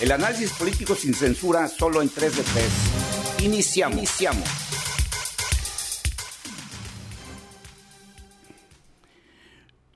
[0.00, 3.44] El análisis político sin censura solo en 3 de 3.
[3.44, 3.98] Iniciamos.
[3.98, 4.48] Iniciamos.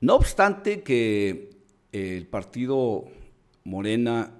[0.00, 1.50] No obstante que
[1.92, 3.04] el partido
[3.62, 4.32] Morena,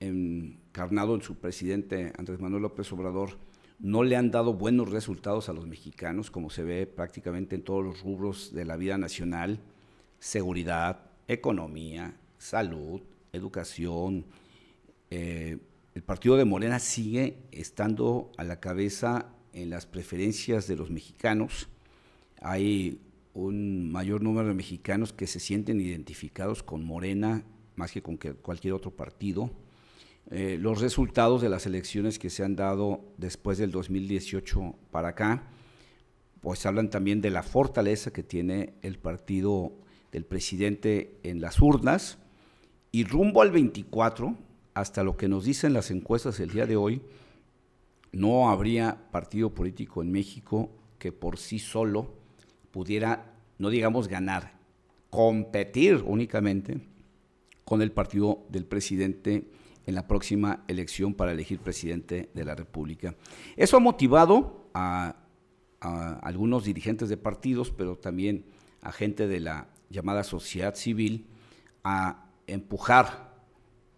[0.00, 3.36] encarnado en su presidente Andrés Manuel López Obrador,
[3.80, 7.84] no le han dado buenos resultados a los mexicanos, como se ve prácticamente en todos
[7.84, 9.60] los rubros de la vida nacional,
[10.20, 13.02] seguridad, economía, salud,
[13.34, 14.24] educación,
[15.14, 15.58] eh,
[15.94, 21.68] el partido de Morena sigue estando a la cabeza en las preferencias de los mexicanos.
[22.40, 22.98] Hay
[23.34, 27.44] un mayor número de mexicanos que se sienten identificados con Morena
[27.76, 29.50] más que con cualquier otro partido.
[30.30, 35.42] Eh, los resultados de las elecciones que se han dado después del 2018 para acá,
[36.40, 39.74] pues hablan también de la fortaleza que tiene el partido
[40.10, 42.16] del presidente en las urnas
[42.92, 44.38] y rumbo al 24,
[44.74, 47.02] hasta lo que nos dicen las encuestas el día de hoy,
[48.12, 52.14] no habría partido político en México que por sí solo
[52.70, 54.58] pudiera, no digamos ganar,
[55.10, 56.80] competir únicamente
[57.64, 59.50] con el partido del presidente
[59.86, 63.14] en la próxima elección para elegir presidente de la República.
[63.56, 65.16] Eso ha motivado a,
[65.80, 68.44] algunos dirigentes de partidos, pero también
[68.82, 71.26] a gente de la llamada sociedad civil,
[71.82, 73.31] a empujar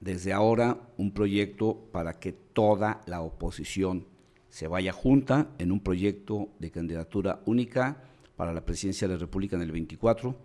[0.05, 4.07] desde ahora un proyecto para que toda la oposición
[4.51, 8.03] se vaya junta en un proyecto de candidatura única
[8.37, 10.37] para la presidencia de la República en el 24,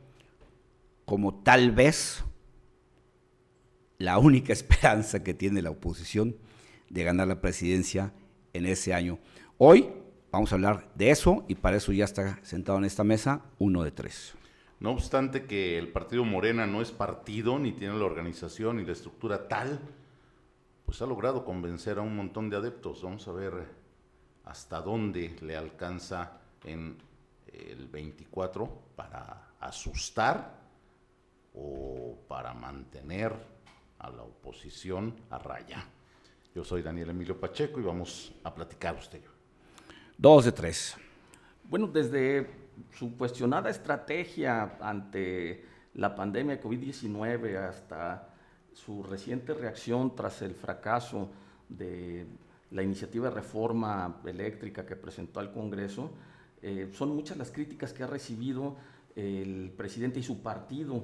[1.04, 2.24] como tal vez
[3.98, 6.38] la única esperanza que tiene la oposición
[6.90, 8.14] de ganar la presidencia
[8.54, 9.20] en ese año.
[9.58, 9.90] Hoy
[10.32, 13.84] vamos a hablar de eso y para eso ya está sentado en esta mesa uno
[13.84, 14.36] de tres.
[14.80, 18.94] No obstante que el partido Morena no es partido, ni tiene la organización ni la
[18.94, 19.80] estructura tal,
[20.86, 23.04] pues ha logrado convencer a un montón de adeptos.
[23.04, 23.68] Vamos a ver
[24.46, 26.98] hasta dónde le alcanza en
[27.52, 30.60] el 24 para asustar
[31.54, 33.34] o para mantener
[34.00, 35.86] a la oposición a raya.
[36.56, 39.22] Yo soy Daniel Emilio Pacheco y vamos a platicar usted
[40.18, 40.98] Dos de tres.
[41.64, 42.50] Bueno, desde
[42.92, 48.30] su cuestionada estrategia ante la pandemia de COVID-19 hasta
[48.74, 51.30] su reciente reacción tras el fracaso
[51.68, 52.26] de
[52.72, 56.12] la iniciativa de reforma eléctrica que presentó al Congreso,
[56.62, 58.76] eh, son muchas las críticas que ha recibido
[59.16, 61.04] el presidente y su partido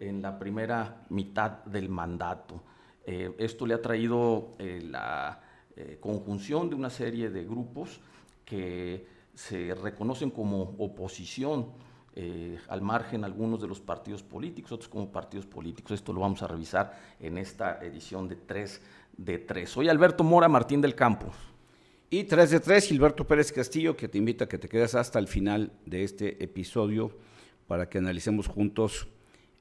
[0.00, 2.62] en la primera mitad del mandato.
[3.06, 5.40] Eh, esto le ha traído eh, la
[5.98, 8.00] conjunción de una serie de grupos
[8.44, 11.72] que se reconocen como oposición
[12.16, 15.92] eh, al margen algunos de los partidos políticos, otros como partidos políticos.
[15.92, 18.80] Esto lo vamos a revisar en esta edición de 3
[19.16, 19.68] de 3.
[19.68, 21.26] Soy Alberto Mora Martín del Campo.
[22.10, 25.18] Y 3 de 3, Gilberto Pérez Castillo, que te invita a que te quedes hasta
[25.18, 27.10] el final de este episodio
[27.66, 29.08] para que analicemos juntos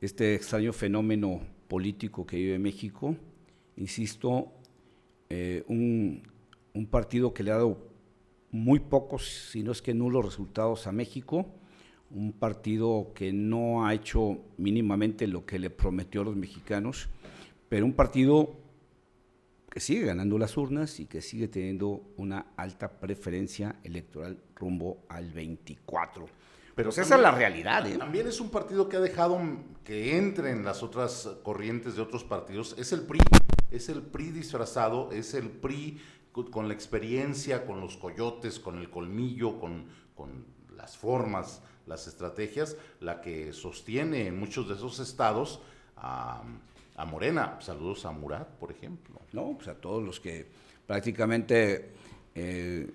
[0.01, 3.15] este extraño fenómeno político que vive México.
[3.77, 4.51] Insisto,
[5.29, 6.21] eh, un,
[6.75, 7.92] un partido que le ha dado
[8.53, 11.47] muy pocos, si no es que nulos resultados a México,
[12.11, 17.09] un partido que no ha hecho mínimamente lo que le prometió a los mexicanos,
[17.67, 18.55] pero un partido
[19.71, 25.31] que sigue ganando las urnas y que sigue teniendo una alta preferencia electoral rumbo al
[25.31, 26.27] 24.
[26.75, 27.87] Pero esa es la realidad.
[27.87, 27.97] ¿eh?
[27.97, 29.41] También es un partido que ha dejado
[29.83, 32.75] que entren las otras corrientes de otros partidos.
[32.77, 33.19] Es el PRI,
[33.71, 35.99] es el PRI disfrazado, es el PRI
[36.33, 39.85] con la experiencia, con los coyotes, con el colmillo, con,
[40.75, 45.61] las formas, las estrategias, la que sostiene en muchos de esos estados
[45.97, 46.43] a,
[47.07, 47.57] Morena.
[47.59, 49.21] Saludos a Murat, por ejemplo.
[49.31, 50.47] No, pues a todos los que
[50.85, 51.91] prácticamente
[52.35, 52.89] eh,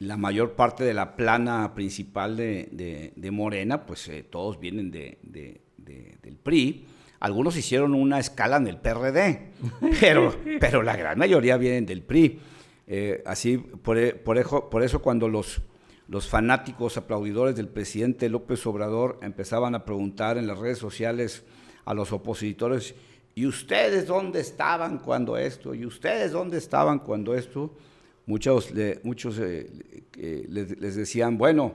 [0.00, 6.36] la mayor parte de la plana principal de, Morena, pues eh, todos vienen de, del
[6.36, 6.86] PRI.
[7.20, 9.52] Algunos hicieron una escala en el PRD,
[10.00, 12.40] pero, pero la gran mayoría vienen del PRI.
[12.86, 14.38] Eh, así, por, e, por,
[14.82, 15.62] eso, cuando los,
[16.28, 21.44] fanáticos aplaudidores del presidente López Obrador empezaban a preguntar en las redes sociales
[21.84, 22.94] a los opositores,
[23.34, 25.74] ¿y ustedes dónde estaban cuando esto?
[25.74, 27.74] ¿Y ustedes dónde estaban cuando esto?
[28.26, 28.70] Muchos,
[29.02, 29.70] muchos eh,
[30.48, 31.74] les, les, decían, bueno,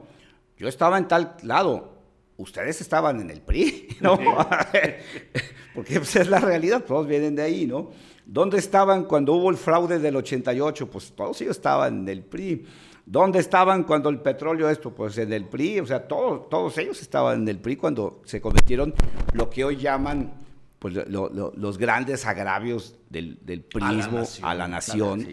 [0.58, 1.97] yo estaba en tal lado,
[2.38, 4.18] ustedes estaban en el PRI, ¿no?
[5.76, 7.92] Porque pues, es la realidad, todos vienen de ahí, ¿no?
[8.26, 10.90] ¿Dónde estaban cuando hubo el fraude del 88?
[10.90, 12.66] Pues todos ellos estaban en el PRI.
[13.06, 14.94] ¿Dónde estaban cuando el petróleo esto?
[14.94, 18.42] Pues en el PRI, o sea, todos, todos ellos estaban en el PRI cuando se
[18.42, 18.94] cometieron
[19.32, 20.34] lo que hoy llaman
[20.78, 25.26] pues, los grandes agravios del, del prismo a la nación,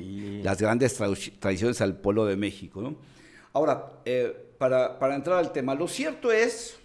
[0.44, 0.94] las grandes
[1.40, 2.94] tradiciones al pueblo de México.
[3.52, 6.78] Ahora, eh, para, para, entrar al tema, lo cierto es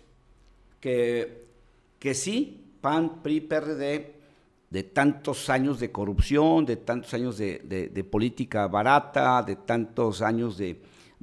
[0.79, 1.45] que,
[1.99, 4.19] que sí, PAN, PRI, PRD,
[4.69, 10.81] de tantos años de corrupción, de tantos años de, política barata, de tantos años de,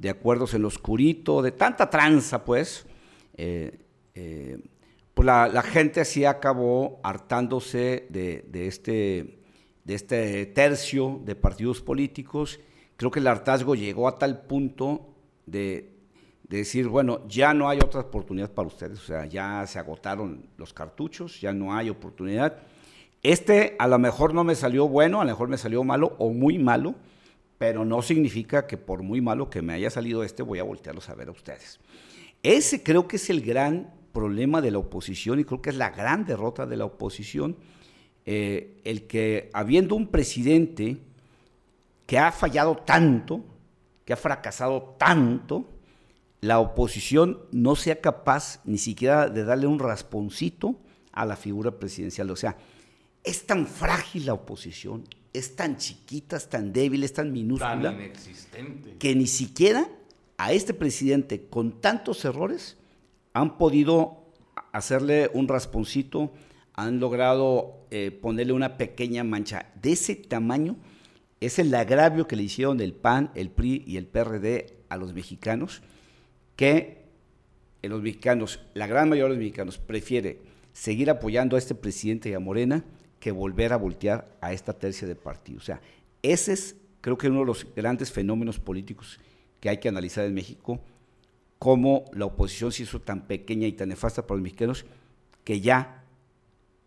[0.09, 2.85] acuerdos en lo oscurito, de tanta tranza, pues,
[3.35, 3.79] eh,
[4.15, 4.59] eh,
[5.13, 9.39] pues la, gente así acabó hartándose de, este,
[9.83, 12.59] de este tercio de partidos políticos.
[12.97, 15.13] Creo que el hartazgo llegó a tal punto
[15.45, 15.96] de,
[16.49, 20.73] decir, bueno, ya no hay otra oportunidad para ustedes, o sea, ya se agotaron los
[20.73, 22.57] cartuchos, ya no hay oportunidad.
[23.21, 26.29] Este a lo mejor no me salió bueno, a lo mejor me salió malo o
[26.29, 26.95] muy malo,
[27.57, 31.09] pero no significa que por muy malo que me haya salido este voy a voltearlos
[31.09, 31.79] a ver a ustedes.
[32.43, 35.89] Ese creo que es el gran problema de la oposición y creo que es la
[35.89, 37.57] gran derrota de la oposición,
[38.25, 40.97] eh, el que habiendo un presidente
[42.05, 43.41] que ha fallado tanto,
[44.05, 45.65] que ha fracasado tanto,
[46.47, 50.79] la oposición no sea capaz ni siquiera de darle un rasponcito
[51.11, 52.31] a la figura presidencial.
[52.31, 52.57] O sea,
[53.23, 55.03] es tan frágil la oposición,
[55.33, 58.95] es tan chiquita, es tan débil, es tan minúscula, tan inexistente.
[58.97, 59.89] que ni siquiera
[60.37, 62.77] a este presidente con tantos errores
[63.33, 64.31] han podido
[64.71, 66.31] hacerle un rasponcito,
[66.73, 69.73] han logrado eh, ponerle una pequeña mancha.
[69.81, 70.77] De ese tamaño
[71.41, 75.13] es el agravio que le hicieron el PAN, el PRI y el PRD a los
[75.13, 75.81] mexicanos,
[76.57, 76.97] que
[77.83, 80.41] los mexicanos, la gran mayoría de los mexicanos, prefiere
[80.73, 82.83] seguir apoyando a este presidente y a Morena
[83.21, 85.59] que volver a voltear a esta tercia de partido.
[85.59, 85.79] O sea,
[86.21, 89.19] ese es, creo que uno de los grandes fenómenos políticos
[89.59, 90.81] que hay que analizar en México
[91.57, 94.85] cómo la oposición se hizo tan pequeña y tan nefasta para los mexicanos
[95.43, 96.03] que ya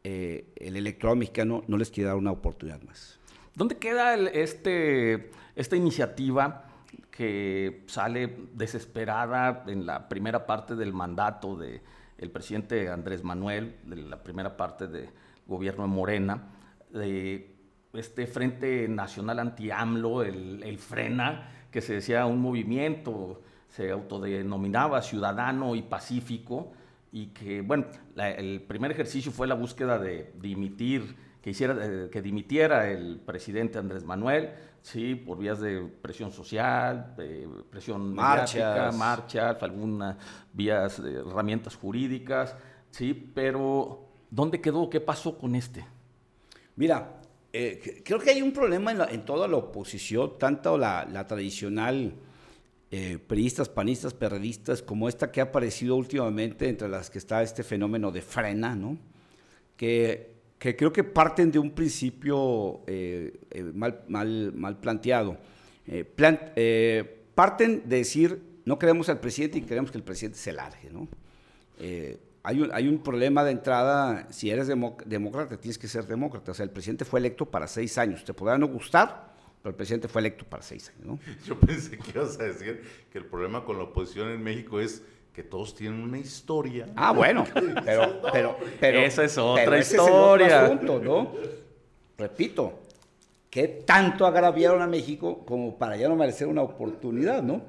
[0.04, 3.18] eh, el electorado mexicano no les quiere dar una oportunidad más.
[3.54, 6.69] ¿Dónde queda este, esta iniciativa
[7.10, 11.80] que sale desesperada en la primera parte del mandato del
[12.18, 15.08] el presidente Andrés Manuel, de la primera parte del
[15.46, 16.42] gobierno de Morena,
[16.90, 17.56] de
[17.94, 23.40] este Frente Nacional Anti-AMLO, el, el FRENA, que se decía un movimiento
[23.70, 26.72] se autodenominaba ciudadano y pacífico
[27.12, 27.86] y que, bueno,
[28.16, 33.78] el primer ejercicio fue la búsqueda de dimitir, que, hiciera, eh, que dimitiera el presidente
[33.78, 34.50] Andrés Manuel,
[34.82, 40.16] sí, por vías de presión social, de presión marchas, marchas, algunas
[40.52, 42.56] vías, herramientas jurídicas,
[42.90, 44.88] sí, pero ¿dónde quedó?
[44.88, 45.84] ¿Qué pasó con este?
[46.76, 47.20] Mira,
[47.52, 52.14] eh, creo que hay un problema en, toda la oposición, tanto la, la tradicional
[52.92, 57.62] eh, periodistas, panistas, perredistas, como esta que ha aparecido últimamente, entre las que está este
[57.62, 58.98] fenómeno de frena, ¿no?
[59.80, 65.38] que, que creo que parten de un principio eh, eh, mal, mal, mal, planteado.
[67.34, 70.90] parten de decir, no queremos al presidente y queremos que el presidente se largue.
[70.90, 71.08] ¿no?
[72.42, 76.52] hay, un, hay un problema de entrada, si eres demócrata, tienes que ser demócrata.
[76.52, 78.22] O sea, el presidente fue electo para seis años.
[78.22, 81.20] Te podrá no gustar, pero el presidente fue electo para seis años.
[81.46, 85.02] Yo pensé que ibas a decir que el problema con la oposición en México es
[85.32, 86.88] que todos tienen una historia.
[86.96, 87.44] Ah, bueno,
[87.84, 90.64] pero, pero, pero esa es otra historia.
[90.64, 91.32] asunto, ¿no?
[92.18, 92.80] Repito,
[93.48, 97.62] ¿qué tanto agraviaron a México como para ya no merecer una oportunidad, ¿no?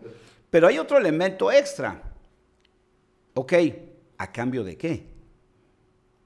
[0.50, 2.02] Pero hay otro elemento extra.
[3.34, 3.54] Ok,
[4.18, 5.06] ¿a cambio de qué?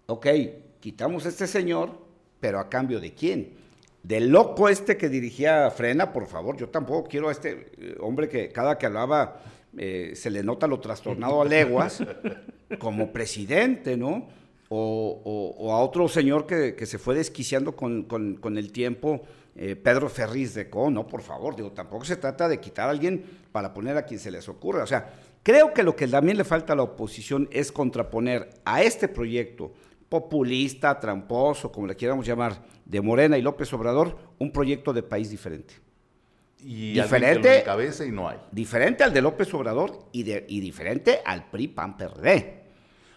[0.07, 0.27] Ok,
[0.79, 1.91] quitamos a este señor,
[2.39, 3.65] pero ¿a cambio de quién?
[4.07, 8.29] del loco este que dirigía Frena, por favor, yo tampoco quiero a este eh, hombre
[8.29, 9.41] que cada que hablaba
[9.77, 12.03] eh, se le nota lo trastornado a leguas
[12.79, 14.27] como presidente, ¿no?
[14.69, 19.21] O, a otro señor que, se fue desquiciando con, el tiempo,
[19.55, 22.91] eh, Pedro Ferriz de Co, no, por favor, digo, tampoco se trata de quitar a
[22.91, 24.83] alguien para poner a quien se les ocurra.
[24.83, 25.13] O sea,
[25.43, 29.71] creo que lo que también le falta a la oposición es contraponer a este proyecto
[30.09, 35.29] populista, tramposo, como le quieramos llamar, de Morena y López Obrador, un proyecto de país
[35.29, 35.84] diferente.
[36.67, 38.39] Y diferente cabeza y no hay.
[38.51, 42.63] Diferente al de López Obrador y, de, y diferente al PRI PAN PRD.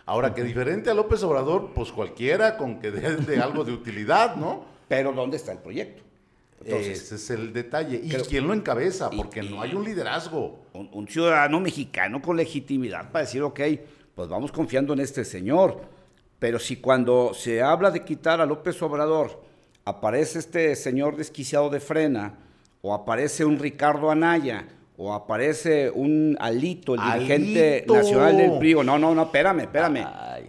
[0.05, 4.37] Ahora que diferente a López Obrador, pues cualquiera con que dé de algo de utilidad,
[4.37, 4.67] ¿no?
[4.87, 6.03] Pero ¿dónde está el proyecto?
[6.63, 7.99] Ese es el detalle.
[8.03, 9.09] ¿Y quién lo encabeza?
[9.09, 10.67] Porque no hay un liderazgo.
[10.75, 13.61] Un, un, ciudadano mexicano con legitimidad para decir, ok,
[14.15, 15.81] pues vamos confiando en este señor.
[16.39, 19.43] Pero si cuando se habla de quitar a López Obrador
[19.87, 22.48] aparece este señor desquiciado de frena,
[22.83, 24.67] o aparece un Ricardo Anaya,
[24.97, 28.75] o aparece un Alito, el dirigente nacional del PRI.
[28.75, 30.05] No, no, no, espérame, espérame.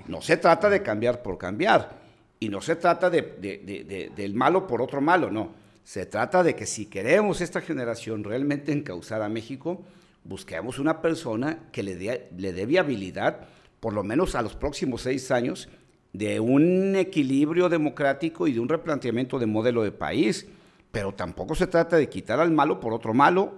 [0.08, 2.00] No se trata de cambiar por cambiar.
[2.40, 5.52] Y no se trata de, del malo por otro malo, no.
[5.84, 9.84] Se trata de que si queremos esta generación realmente encauzar a México,
[10.24, 13.42] busquemos una persona que le dé, le dé viabilidad,
[13.80, 15.70] por lo menos a los próximos seis años,
[16.14, 20.48] de un equilibrio democrático y de un replanteamiento de modelo de país.
[20.92, 23.54] Pero tampoco se trata de quitar al malo por otro malo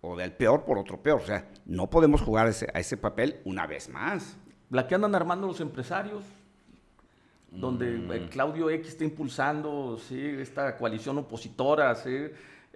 [0.00, 1.20] o del peor por otro peor.
[1.20, 4.36] O sea, no podemos jugar a ese papel una vez más.
[4.70, 6.24] La que andan armando los empresarios,
[7.50, 8.28] donde mm.
[8.28, 10.18] Claudio X está impulsando ¿sí?
[10.40, 11.94] esta coalición opositora,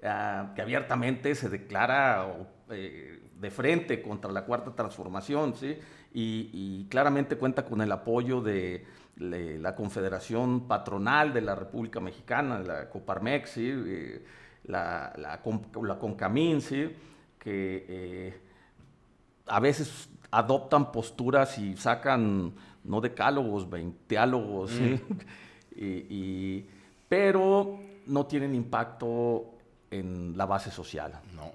[0.02, 5.78] ah, que abiertamente se declara eh, de frente contra la cuarta transformación, ¿sí?
[6.12, 8.84] y, claramente cuenta con el apoyo de,
[9.16, 13.70] la Confederación Patronal de la República Mexicana, la Coparmex, ¿sí?
[13.72, 14.24] Eh,
[14.64, 15.40] la, la,
[15.82, 16.90] la, CONCAMIN, ¿sí?
[17.38, 18.34] que
[19.46, 22.52] a veces adoptan posturas y sacan
[22.84, 24.94] no decálogos, veinteálogos, mm.
[25.76, 26.64] y,
[27.08, 29.54] pero no tienen impacto
[29.90, 31.12] en la base social.
[31.34, 31.50] No.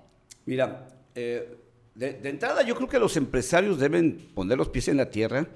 [0.46, 1.58] Mira, eh,
[1.96, 5.48] de, entrada yo creo que los empresarios deben poner los pies en la tierra,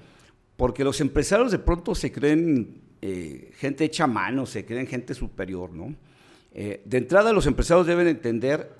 [0.56, 5.72] porque los empresarios de pronto se creen eh, gente hecha mano, se creen gente superior,
[5.72, 5.94] ¿no?
[6.52, 8.72] Eh, de entrada los empresarios deben entender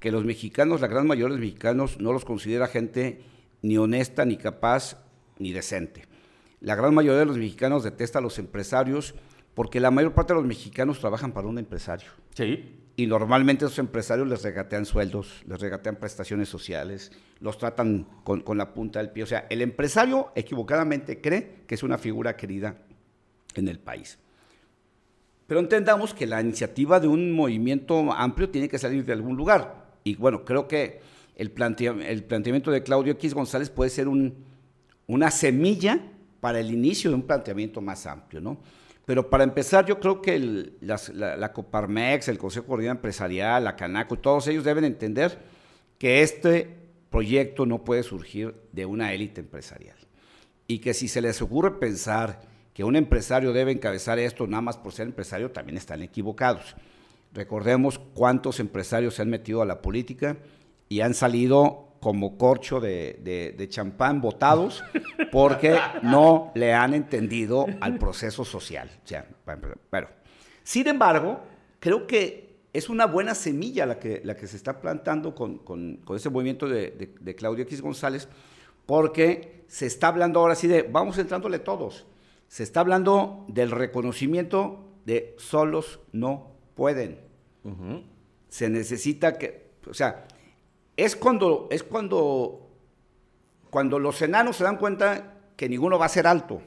[0.00, 3.20] que los mexicanos, la gran mayoría de los mexicanos, no los considera gente
[3.62, 4.96] ni honesta, ni capaz,
[5.38, 6.04] ni decente.
[6.60, 9.14] La gran mayoría de los mexicanos detesta a los empresarios
[9.54, 12.10] porque la mayor parte de los mexicanos trabajan para un empresario.
[12.34, 12.76] Sí.
[12.96, 18.58] Y normalmente esos empresarios les regatean sueldos, les regatean prestaciones sociales, los tratan con, con
[18.58, 19.22] la punta del pie.
[19.22, 22.76] O sea, el empresario equivocadamente cree que es una figura querida
[23.54, 24.18] en el país.
[25.46, 29.90] Pero entendamos que la iniciativa de un movimiento amplio tiene que salir de algún lugar.
[30.04, 31.00] Y bueno, creo que
[31.36, 31.52] el,
[32.06, 36.00] el planteamiento de Claudio X González puede ser una semilla
[36.40, 38.58] para el inicio de un planteamiento más amplio, ¿no?
[39.10, 40.38] Pero para empezar, yo creo que
[40.82, 45.36] la, Coparmex, el Consejo Coordinador Empresarial, la Canaco, todos ellos deben entender
[45.98, 46.78] que este
[47.10, 49.96] proyecto no puede surgir de una élite empresarial.
[50.68, 54.76] Y que si se les ocurre pensar que un empresario debe encabezar esto nada más
[54.76, 56.76] por ser empresario, también están equivocados.
[57.32, 60.36] Recordemos cuántos empresarios se han metido a la política
[60.88, 64.82] y han salido como corcho de, champán votados
[65.30, 68.90] porque no le han entendido al proceso social.
[69.90, 70.08] pero,
[70.62, 71.40] sin embargo,
[71.78, 76.00] creo que es una buena semilla la que, la que se está plantando con, con,
[76.14, 78.28] ese movimiento de, de, Claudio X González,
[78.86, 82.06] porque se está hablando ahora sí de, vamos entrándole todos,
[82.48, 87.18] se está hablando del reconocimiento de solos no pueden.
[88.48, 90.26] Se necesita que, o sea,
[91.04, 92.68] es cuando, es cuando,
[93.70, 96.60] cuando los enanos se dan cuenta que ninguno va a ser alto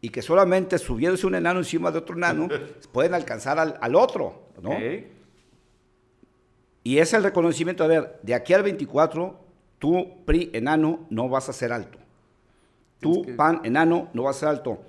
[0.00, 2.48] y que solamente subiéndose un enano encima de otro enano
[2.92, 4.76] pueden alcanzar al, otro, ¿no?
[6.84, 9.36] Y es el reconocimiento, a ver, de aquí al 24,
[9.80, 11.98] tú, PRI, enano, no vas a ser alto.
[13.00, 14.82] Tú, PAN, enano, no vas a ser alto.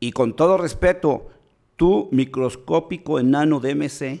[0.00, 1.28] Y con todo respeto,
[1.76, 4.20] tú, microscópico enano de MC,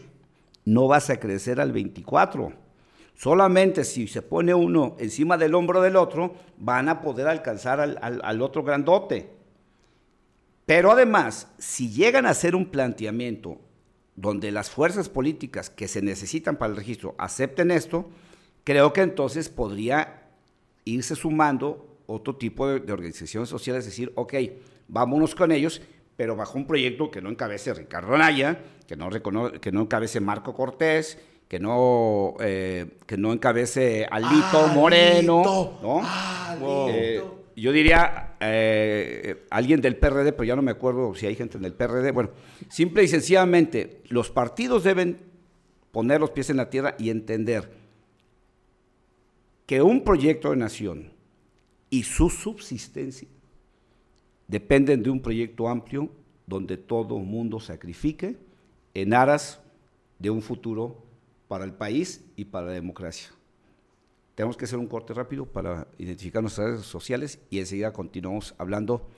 [0.66, 2.65] no vas a crecer al 24
[3.16, 8.42] Solamente si se pone uno encima del hombro del otro, van a poder alcanzar al,
[8.42, 9.30] otro grandote.
[10.66, 13.58] Pero además, si llegan a hacer un planteamiento
[14.16, 18.10] donde las fuerzas políticas que se necesitan para el registro acepten esto,
[18.64, 20.28] creo que entonces podría
[20.84, 24.34] irse sumando otro tipo de, organizaciones sociales, decir, ok,
[24.88, 25.80] vámonos con ellos,
[26.18, 30.54] pero bajo un proyecto que no encabece Ricardo Anaya, que no, que no encabece Marco
[30.54, 31.18] Cortés,
[31.48, 36.88] que no, eh, que no encabece Alito ah, Moreno, ¿no?
[36.90, 37.22] Eh,
[37.54, 41.64] yo diría eh, alguien del PRD, pero ya no me acuerdo si hay gente en
[41.64, 42.10] el PRD.
[42.10, 42.30] Bueno,
[42.68, 45.18] simple y sencillamente, los partidos deben
[45.92, 47.70] poner los pies en la tierra y entender
[49.66, 51.12] que un proyecto de nación
[51.88, 53.28] y su subsistencia
[54.48, 56.10] dependen de un proyecto amplio
[56.46, 58.36] donde todo mundo sacrifique
[58.94, 59.60] en aras
[60.18, 61.05] de un futuro
[61.48, 63.28] para el país y para la democracia.
[64.34, 69.08] Tenemos que hacer un corte rápido para identificar nuestras redes sociales y enseguida continuamos hablando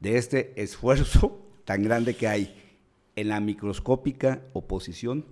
[0.00, 2.62] de este esfuerzo tan grande que hay
[3.14, 5.24] en la microscópica oposición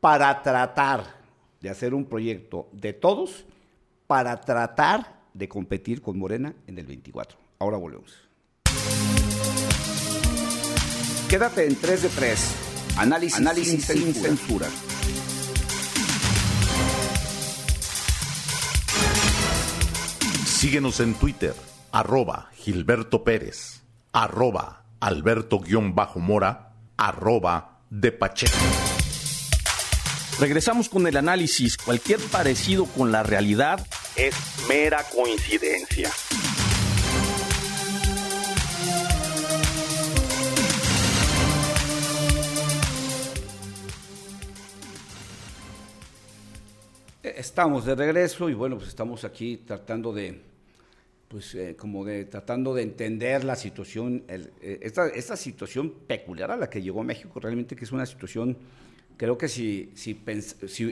[0.00, 1.22] para tratar
[1.60, 3.46] de hacer un proyecto de todos
[4.06, 7.38] para tratar de competir con Morena en el 24.
[7.58, 8.28] Ahora volvemos.
[11.28, 12.54] Quédate en 3 de 3.
[12.98, 14.68] Análisis, Análisis sin, censura.
[20.64, 21.54] Síguenos en Twitter,
[21.92, 23.82] arroba Gilberto Pérez,
[24.14, 28.56] arroba Alberto-Mora, arroba de Pacheco.
[30.40, 31.76] Regresamos con el análisis.
[31.76, 34.34] Cualquier parecido con la realidad es
[34.66, 36.10] mera coincidencia.
[47.22, 50.53] Estamos de regreso y bueno, pues estamos aquí tratando de,
[51.28, 56.56] pues eh, como de tratando de entender la situación, eh, esta, esta, situación peculiar a
[56.56, 58.56] la que llegó México, realmente que es una situación,
[59.16, 60.18] creo que si, si,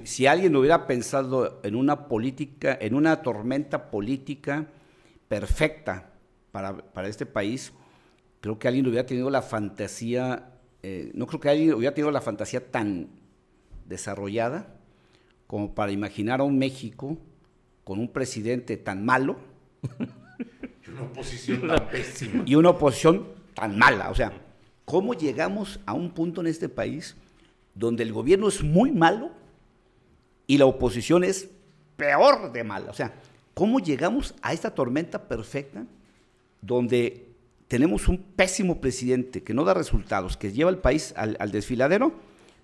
[0.04, 4.66] si, alguien hubiera pensado en una política, en una tormenta política
[5.28, 6.10] perfecta
[6.50, 7.72] para, para este país,
[8.40, 10.50] creo que alguien hubiera tenido la fantasía,
[10.82, 13.08] eh, no creo que alguien hubiera tenido la fantasía tan
[13.86, 14.74] desarrollada
[15.46, 17.18] como para imaginar a un México
[17.84, 19.36] con un presidente tan malo.
[20.86, 22.42] y una oposición tan pésima.
[22.46, 24.10] Y una oposición tan mala.
[24.10, 24.32] O sea,
[24.84, 27.16] ¿cómo llegamos a un punto en este país
[27.74, 29.30] donde el gobierno es muy malo
[30.46, 31.48] y la oposición es
[31.96, 32.90] peor de mala?
[32.90, 33.14] O sea,
[33.54, 35.84] ¿cómo llegamos a esta tormenta perfecta
[36.60, 37.26] donde
[37.68, 42.12] tenemos un pésimo presidente que no da resultados, que lleva el país al, al desfiladero?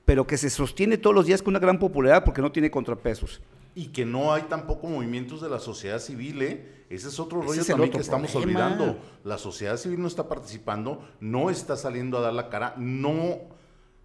[0.08, 3.42] pero que se sostiene todos los días con una gran popularidad porque no tiene contrapesos.
[3.74, 6.84] Y que no hay tampoco movimientos de la sociedad civil, ¿eh?
[6.90, 8.98] Ese es otro rollo también que estamos olvidando.
[9.24, 13.40] La sociedad civil no está participando, no está saliendo a dar la cara, no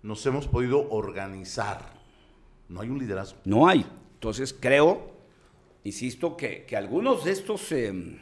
[0.02, 1.94] nos hemos podido organizar.
[2.68, 3.40] No hay un liderazgo.
[3.46, 3.86] No hay.
[4.16, 5.12] Entonces creo,
[5.84, 7.72] insisto, que, que algunos de estos...
[7.72, 8.20] Eh,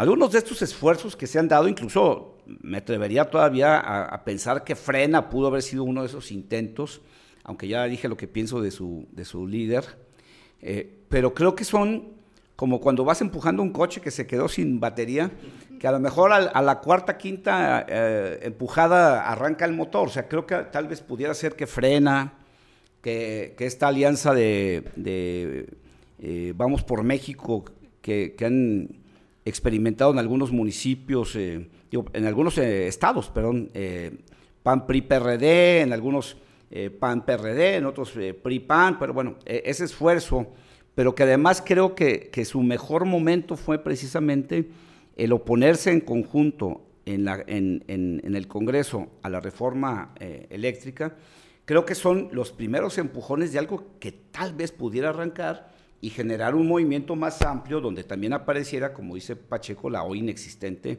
[0.00, 4.74] algunos de estos esfuerzos que se han dado, incluso me atrevería todavía a, pensar que
[4.74, 7.02] Frena pudo haber sido uno de esos intentos,
[7.44, 9.84] aunque ya dije lo que pienso de su, de su líder,
[10.62, 12.20] eh, pero creo que son
[12.56, 15.30] como cuando vas empujando un coche que se quedó sin batería,
[15.78, 20.28] que a lo mejor a, la cuarta, quinta eh, empujada arranca el motor, o sea,
[20.28, 22.34] creo que tal vez pudiera ser que Frena,
[23.00, 24.84] que, esta alianza de,
[26.18, 27.64] eh, Vamos por México,
[28.02, 28.90] que, han
[29.46, 31.70] experimentado en algunos municipios, en
[32.26, 33.70] algunos estados, perdón,
[34.62, 36.36] PAN PRI PRD, en algunos
[36.98, 40.46] PAN PRD, en otros PRI PAN, pero bueno, e, ese esfuerzo,
[40.94, 44.70] pero que además creo que, su mejor momento fue precisamente
[45.16, 47.26] el oponerse en conjunto en,
[47.88, 51.16] el Congreso a la reforma eléctrica,
[51.64, 56.54] creo que son los primeros empujones de algo que tal vez pudiera arrancar y generar
[56.54, 60.98] un movimiento más amplio donde también apareciera, como dice Pacheco, la hoy inexistente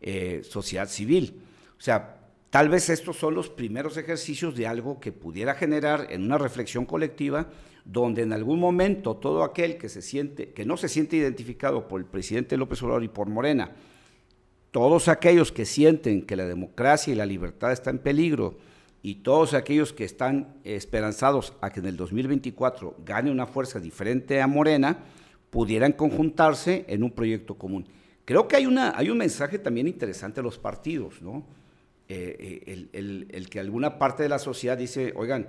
[0.00, 1.40] eh, sociedad civil.
[1.78, 2.21] O sea,
[2.52, 6.84] tal vez estos son los primeros ejercicios de algo que pudiera generar en una reflexión
[6.84, 7.48] colectiva
[7.86, 11.98] donde en algún momento todo aquel que se siente, que no se siente identificado por
[11.98, 13.72] el presidente López Obrador y por Morena,
[14.70, 18.58] todos aquellos que sienten que la democracia y la libertad están en peligro,
[19.04, 24.42] y todos aquellos que están esperanzados a que en el 2024 gane una fuerza diferente
[24.42, 24.98] a Morena,
[25.48, 27.88] pudieran conjuntarse en un proyecto común.
[28.26, 31.44] Creo que hay, una, hay un mensaje también interesante a los partidos, ¿no?
[32.14, 35.48] Eh, eh, el, el, que alguna parte de la sociedad dice, oigan,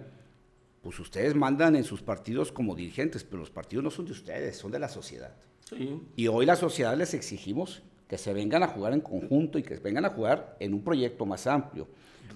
[0.82, 4.58] pues ustedes mandan en sus partidos como dirigentes, pero los partidos no son de ustedes,
[4.58, 5.36] son de la sociedad.
[6.16, 9.76] Y hoy la sociedad les exigimos que se vengan a jugar en conjunto y que
[9.78, 11.88] vengan a jugar en un proyecto más amplio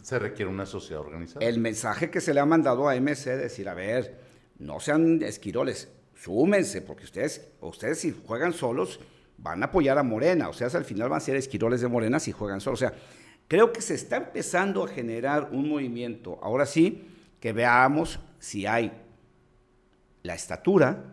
[0.08, 1.46] se requiere una sociedad organizada.
[1.46, 4.18] El mensaje que se le ha mandado a MC es decir, a ver,
[4.58, 9.02] no sean esquiroles, súmense, porque ustedes, ustedes si juegan solos
[9.38, 12.22] van a apoyar a Morena, o sea, al final van a ser esquiroles de Morena
[12.22, 12.82] si juegan solos.
[12.82, 12.94] O sea,
[13.48, 16.40] creo que se está empezando a generar un movimiento.
[16.42, 17.08] Ahora sí,
[17.40, 18.92] que veamos si hay
[20.24, 21.04] la estatura,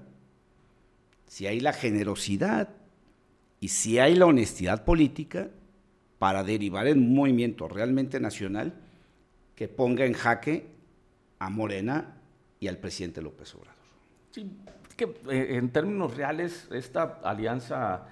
[1.27, 2.69] si hay la generosidad
[3.61, 5.49] y si hay la honestidad política
[6.19, 8.75] para derivar en un movimiento realmente nacional
[9.55, 10.67] que ponga en jaque
[11.39, 12.17] a Morena
[12.61, 13.75] y al presidente López Obrador.
[14.31, 14.51] Sí,
[14.97, 18.07] que eh, en términos reales, esta alianza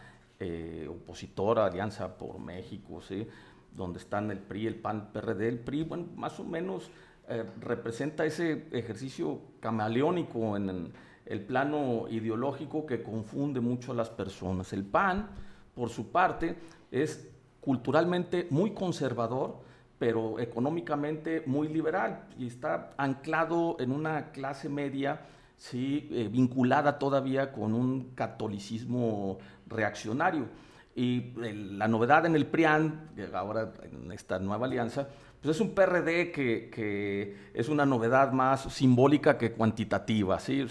[0.45, 3.27] eh, opositora, Alianza por México, ¿sí?
[3.75, 6.91] Donde están el PRI, el PAN, el PRD, el PRI, bueno, más o menos
[7.29, 10.93] eh, representa ese ejercicio camaleónico en
[11.27, 14.73] el plano ideológico que confunde mucho a las personas.
[14.73, 15.29] El PAN,
[15.75, 16.57] por su parte,
[16.91, 17.29] es
[17.61, 19.61] culturalmente muy conservador,
[19.99, 25.21] pero económicamente muy liberal y está anclado en una clase media,
[25.57, 30.47] sí, eh, vinculada todavía con un catolicismo reaccionario.
[30.95, 31.33] Y
[31.77, 35.09] la novedad en el PRIAN, ahora en esta nueva alianza,
[35.41, 40.67] pues es un PRD que, que, es una novedad más simbólica que cuantitativa, ¿sí?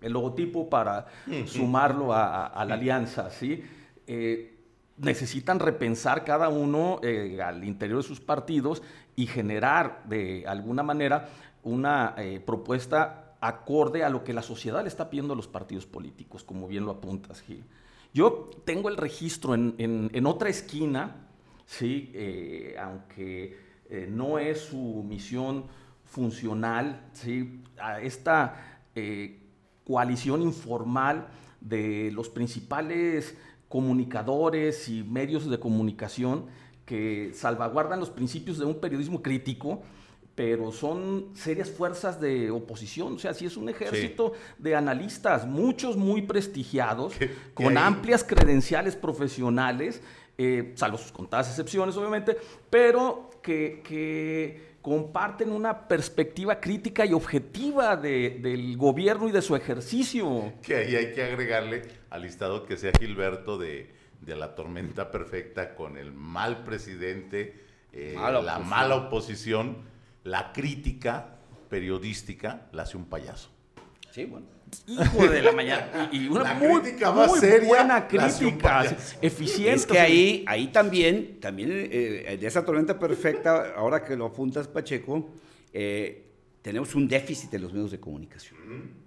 [0.00, 1.06] el logotipo para
[1.46, 3.62] sumarlo a, la alianza, ¿sí?
[4.06, 4.52] Eh,
[4.98, 8.82] necesitan repensar cada uno eh, al interior de sus partidos
[9.16, 11.28] y generar de alguna manera
[11.62, 15.86] una eh, propuesta acorde a lo que la sociedad le está pidiendo a los partidos
[15.86, 17.64] políticos, como bien lo apuntas, Gil.
[18.12, 21.28] Yo tengo el registro en, otra esquina,
[21.66, 22.10] ¿sí?
[22.14, 23.58] Eh, aunque
[24.08, 25.66] no es su misión
[26.04, 27.62] funcional, ¿sí?
[27.78, 28.80] a esta
[29.84, 31.28] coalición informal
[31.60, 33.36] de los principales
[33.68, 36.46] comunicadores y medios de comunicación
[36.84, 39.82] que salvaguardan los principios de un periodismo crítico,
[40.34, 43.14] pero son serias fuerzas de oposición.
[43.14, 47.14] O sea, sí es un ejército de analistas, muchos muy prestigiados,
[47.54, 50.00] con amplias credenciales profesionales,
[50.38, 52.36] eh, salvo sus contadas excepciones, obviamente,
[52.70, 60.52] pero que, que comparten una perspectiva crítica y objetiva del gobierno y de su ejercicio.
[60.60, 63.90] Que ahí hay que agregarle al listado que sea Gilberto de,
[64.26, 67.60] la tormenta perfecta con el mal presidente,
[67.92, 69.91] eh, la mala oposición,
[70.24, 73.50] la crítica periodística la hace un payaso.
[74.10, 74.46] Sí, bueno.
[74.86, 76.08] Hijo de la mañana.
[76.12, 76.80] Y una muy,
[77.66, 78.84] buena crítica,
[79.20, 79.72] eficiente.
[79.72, 84.68] Es que ahí, ahí también, también eh, de esa tormenta perfecta, ahora que lo apuntas,
[84.68, 85.30] Pacheco,
[85.72, 86.26] eh,
[86.62, 88.58] tenemos un déficit de los medios de comunicación.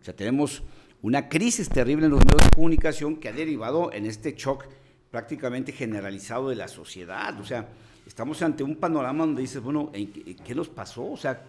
[0.01, 0.63] O sea, tenemos
[1.01, 4.65] una crisis terrible en los medios de comunicación que ha derivado en este shock
[5.11, 7.39] prácticamente generalizado de la sociedad.
[7.39, 7.69] O sea,
[8.05, 11.11] estamos ante un panorama donde dices, bueno, ¿qué nos pasó?
[11.11, 11.43] O sea,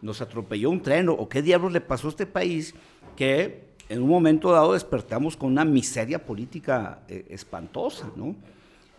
[0.00, 2.74] nos atropelló un tren o qué diablos le pasó a este país
[3.16, 8.10] que en un momento dado despertamos con una miseria política eh, espantosa.
[8.16, 8.34] ¿no?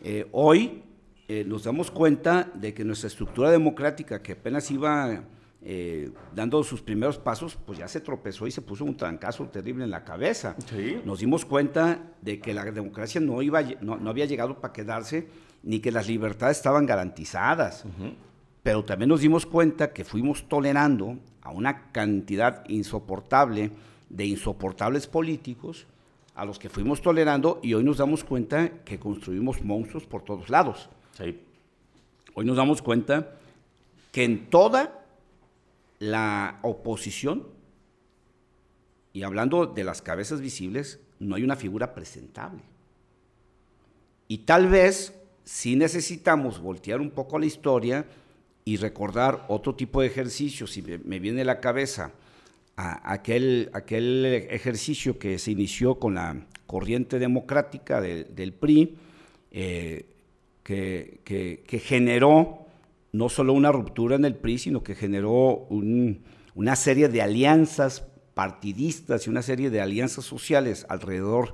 [0.04, 0.84] Eh, hoy
[1.28, 5.24] eh, nos damos cuenta de que nuestra estructura democrática, que apenas iba
[6.36, 9.92] dando sus primeros pasos, pues ya se tropezó y se puso un trancazo terrible en
[9.92, 10.56] la cabeza.
[11.06, 15.28] Nos dimos cuenta de que la democracia no, iba, no, había llegado para quedarse,
[15.64, 17.86] ni que las libertades estaban garantizadas.
[18.62, 23.72] Pero también nos dimos cuenta que fuimos tolerando a una cantidad insoportable
[24.10, 25.88] de insoportables políticos
[26.36, 30.50] a los que fuimos tolerando y hoy nos damos cuenta que construimos monstruos por todos
[30.50, 30.90] lados.
[32.34, 33.36] Hoy nos damos cuenta
[34.12, 35.03] que en toda
[36.00, 37.48] la oposición,
[39.14, 42.62] y hablando de las cabezas visibles, no hay una figura presentable.
[44.28, 48.06] Y tal vez si necesitamos voltear un poco la historia
[48.66, 52.14] y recordar otro tipo de ejercicios, si me viene a la cabeza
[52.76, 58.96] aquel, aquel ejercicio que se inició con la corriente democrática del PRI,
[59.52, 60.06] eh,
[60.64, 62.63] que, generó
[63.14, 69.26] no solo una ruptura en el PRI, sino que generó una serie de alianzas partidistas
[69.26, 71.54] y una serie de alianzas sociales alrededor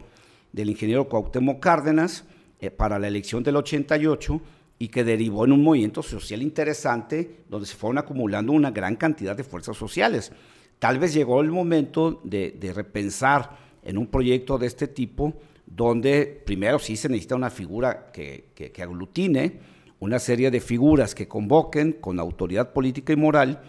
[0.51, 2.25] del ingeniero Cuauhtémoc Cárdenas
[2.59, 4.41] eh, para la elección del 88
[4.79, 9.35] y que derivó en un movimiento social interesante donde se fueron acumulando una gran cantidad
[9.35, 10.31] de fuerzas sociales.
[10.79, 15.33] Tal vez llegó el momento de, repensar en un proyecto de este tipo,
[15.65, 19.59] donde primero sí se necesita una figura que, aglutine,
[19.99, 23.61] una serie de figuras que convoquen con autoridad política y moral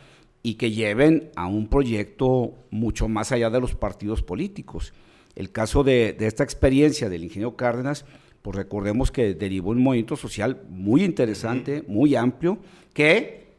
[0.42, 4.92] y que lleven a un proyecto mucho más allá de los partidos políticos.
[5.34, 8.04] El caso de, esta experiencia del ingeniero Cárdenas,
[8.42, 12.58] pues recordemos que derivó un movimiento social muy interesante, muy amplio,
[12.94, 13.50] que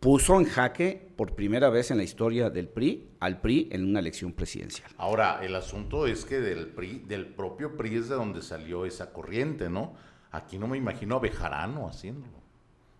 [0.00, 3.98] puso en jaque por primera vez en la historia del PRI al PRI en una
[3.98, 4.88] elección presidencial.
[4.96, 9.12] Ahora, el asunto es que del PRI, del propio PRI es de donde salió esa
[9.12, 9.94] corriente, ¿no?
[10.32, 12.38] Aquí no me imagino a Bejarano haciéndolo.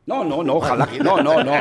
[0.06, 1.52] No, no, no, ojalá que no, no, no.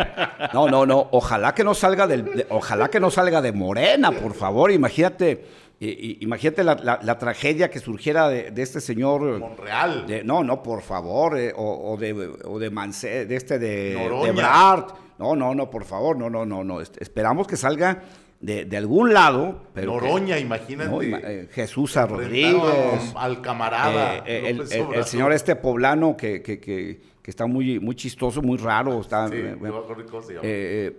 [0.54, 4.34] No, no, no, ojalá que no salga del ojalá que no salga de Morena, por
[4.34, 5.46] favor, imagínate
[5.80, 9.40] imagínate la, tragedia que surgiera de, este señor.
[9.40, 10.06] Monreal.
[10.26, 12.14] no, no, por favor, eh, o, de,
[12.46, 14.96] o de de este de, de Brart.
[15.20, 16.80] No, no, no, por favor, no, no, no, no.
[16.80, 18.04] Esperamos que salga
[18.40, 19.64] de, algún lado.
[19.74, 20.92] Pero Noroña, imagínate.
[21.02, 23.14] Eh, Jesús Rodríguez.
[23.16, 24.24] Al, camarada.
[24.26, 29.02] Eh, el, señor este poblano que, que, que, está muy, muy chistoso, muy raro.
[29.02, 29.30] Está,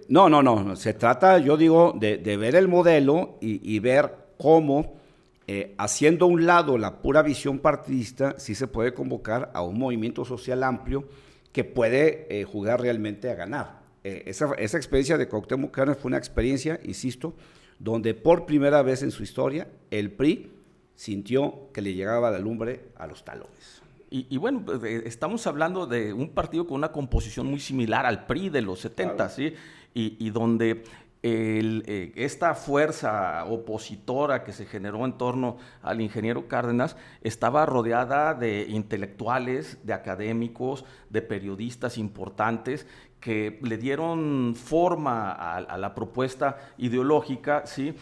[0.08, 0.76] no, no, no.
[0.76, 4.98] Se trata, yo digo, de, ver el modelo y, y ver cómo,
[5.46, 9.78] eh, haciendo a un lado la pura visión partidista, sí se puede convocar a un
[9.78, 11.08] movimiento social amplio
[11.52, 13.77] que puede eh, jugar realmente a ganar.
[14.04, 17.34] Eh, esa, experiencia de Cuauhtémoc Cárdenas fue una experiencia, insisto,
[17.78, 20.50] donde por primera vez en su historia el PRI
[20.94, 23.82] sintió que le llegaba la lumbre a los talones.
[24.10, 28.48] Y, bueno, pues, estamos hablando de un partido con una composición muy similar al PRI
[28.48, 29.52] de los 70, ¿sí?
[29.92, 30.82] Y, y donde
[31.24, 38.66] eh, esta fuerza opositora que se generó en torno al ingeniero Cárdenas estaba rodeada de
[38.68, 42.86] intelectuales, de académicos, de periodistas importantes
[43.20, 47.94] que le dieron forma a, la propuesta ideológica, ¿sí?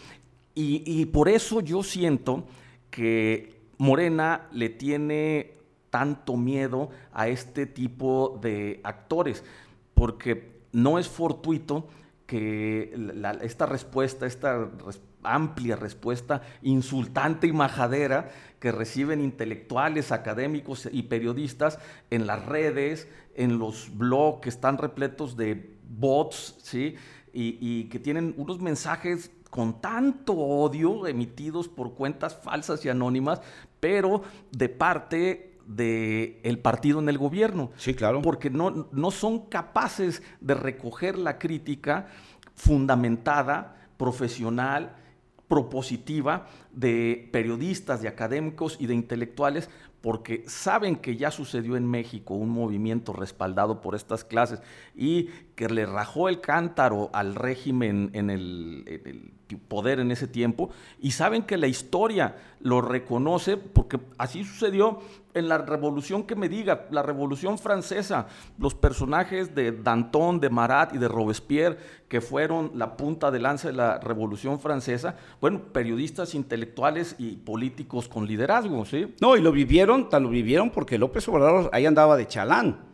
[0.55, 2.43] y por eso yo siento
[2.89, 5.57] que Morena le tiene
[5.89, 9.43] tanto miedo a este tipo de actores,
[9.93, 11.87] porque no es fortuito
[12.25, 12.93] que
[13.41, 14.69] esta respuesta, esta
[15.23, 23.57] amplia respuesta insultante y majadera que reciben intelectuales, académicos y periodistas en las redes, en
[23.57, 26.95] los blogs que están repletos de bots, ¿sí?
[27.33, 33.41] Y, y que tienen unos mensajes con tanto odio emitidos por cuentas falsas y anónimas,
[33.79, 37.71] pero de parte del el partido en el gobierno.
[37.77, 38.21] Sí, claro.
[38.21, 42.07] Porque no, no son capaces de recoger la crítica
[42.55, 44.95] fundamentada, profesional,
[45.47, 49.69] propositiva de periodistas, de académicos y de intelectuales,
[50.01, 54.61] porque saben que ya sucedió en México un movimiento respaldado por estas clases
[54.95, 59.07] y que le rajó el cántaro al régimen en el, en
[59.49, 60.69] el poder en ese tiempo
[61.01, 64.99] y saben que la historia lo reconoce porque así sucedió
[65.37, 70.93] en la revolución que me diga, la revolución francesa, los personajes de Danton, de Marat
[70.93, 76.35] y de Robespierre que fueron la punta de lanza de la revolución francesa, bueno, periodistas
[76.35, 79.13] intelectuales y políticos con liderazgo, ¿sí?
[79.21, 82.86] No, y lo vivieron, tal lo vivieron porque López Obrador ahí andaba de chalán.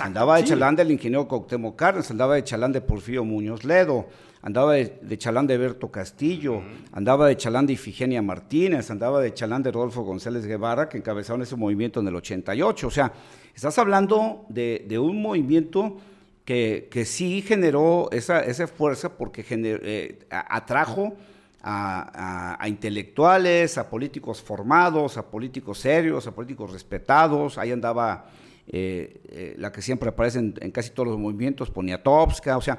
[0.00, 4.06] Andaba de chalán del ingeniero Cuauhtémoc Cárdenas, andaba de chalán de Porfirio Muñoz Ledo,
[4.42, 6.62] andaba de, chalán de Berto Castillo,
[6.92, 11.42] andaba de chalán de Ifigenia Martínez, andaba de chalán de Rodolfo González Guevara, que encabezaron
[11.42, 12.86] ese movimiento en el 88.
[12.86, 13.12] O sea,
[13.54, 15.98] estás hablando de, un movimiento
[16.44, 21.14] que, sí generó esa, fuerza porque eh, atrajo
[21.62, 27.58] a, intelectuales, a políticos formados, a políticos serios, a políticos respetados.
[27.58, 28.26] Ahí andaba
[28.70, 32.78] eh, eh, la que siempre aparece en, casi todos los movimientos, Poniatowska, o sea,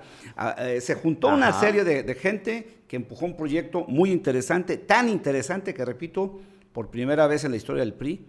[0.60, 5.74] eh, se juntó una serie de, gente que empujó un proyecto muy interesante, tan interesante
[5.74, 6.42] que, repito,
[6.74, 8.24] por primera vez en la historia del PRI,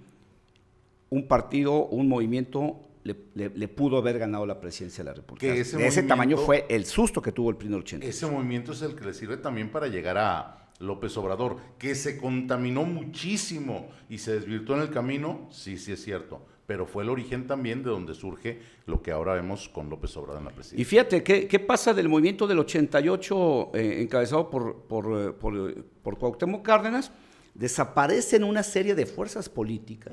[1.11, 5.53] un partido, un movimiento le, pudo haber ganado la presidencia de la República.
[5.53, 8.07] de ese tamaño fue el susto que tuvo el PRI en el 80.
[8.07, 12.17] Ese movimiento es el que le sirve también para llegar a López Obrador, que se
[12.17, 17.09] contaminó muchísimo y se desvirtuó en el camino, sí, sí es cierto pero fue el
[17.09, 20.81] origen también de donde surge lo que ahora vemos con López Obrador en la presidencia.
[20.81, 26.17] Y fíjate, ¿qué, pasa del movimiento del 88 eh, encabezado por, por, eh, por, por,
[26.17, 27.11] Cuauhtémoc Cárdenas?
[27.55, 30.13] Desaparecen una serie de fuerzas políticas.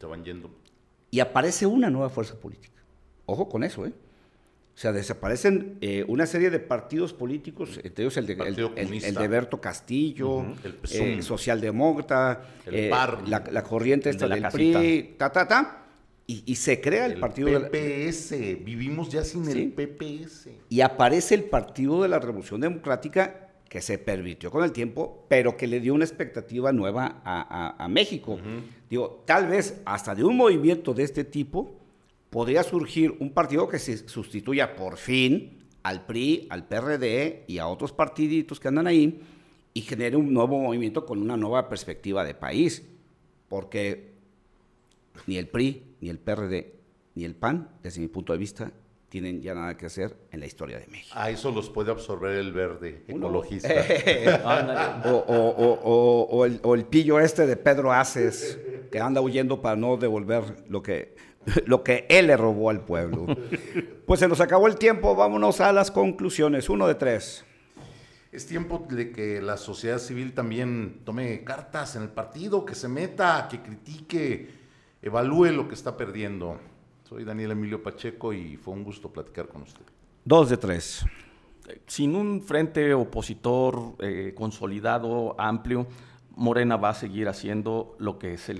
[0.00, 0.50] Se van yendo.
[1.10, 2.82] Y aparece una nueva fuerza política.
[3.26, 3.92] Ojo con eso, ¿eh?
[4.74, 8.32] O sea, desaparecen eh, una serie de partidos políticos, entre ellos el de,
[8.76, 10.46] el, de Berto Castillo,
[10.90, 15.84] el Socialdemócrata, la, la, corriente esta del PRI, ta, ta, ta
[16.30, 20.50] y, se crea el, partido PPS, vivimos ya sin el PPS.
[20.68, 25.56] Y aparece el Partido de la Revolución Democrática que se permitió con el tiempo, pero
[25.56, 28.38] que le dio una expectativa nueva a, México.
[28.90, 31.74] Digo, tal vez hasta de un movimiento de este tipo
[32.28, 37.68] podría surgir un partido que se sustituya por fin al PRI, al PRD y a
[37.68, 39.22] otros partiditos que andan ahí
[39.72, 42.82] y genere un nuevo movimiento con una nueva perspectiva de país.
[43.48, 44.17] Porque
[45.26, 46.74] ni el PRI, ni el PRD,
[47.14, 48.72] ni el PAN, desde mi punto de vista,
[49.08, 51.14] tienen ya nada que hacer en la historia de México.
[51.18, 53.68] A eso los puede absorber el verde ecologista.
[55.04, 58.58] o, el, pillo este de Pedro Aces,
[58.92, 61.16] que anda huyendo para no devolver lo que,
[61.64, 63.26] lo que él le robó al pueblo.
[64.06, 66.68] Pues se nos acabó el tiempo, vámonos a las conclusiones.
[66.68, 67.44] Uno de tres.
[68.30, 72.86] Es tiempo de que la sociedad civil también tome cartas en el partido, que se
[72.86, 74.57] meta, que critique,
[75.02, 76.58] evalúe lo que está perdiendo.
[77.04, 79.84] Soy Daniel Emilio Pacheco y fue un gusto platicar con usted.
[80.24, 81.04] Dos de tres.
[81.86, 85.86] Sin un frente opositor eh, consolidado, amplio,
[86.36, 88.56] Morena va a seguir haciendo lo que se le